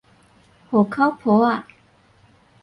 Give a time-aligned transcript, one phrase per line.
[0.71, 1.63] 戶口簿仔